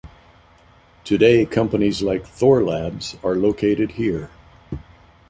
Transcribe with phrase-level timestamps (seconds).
[1.03, 4.31] Today, companies like Thorlabs, are located here.